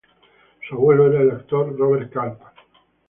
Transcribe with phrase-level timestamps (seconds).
[0.67, 2.41] Su abuelo era el actor Robert Culp.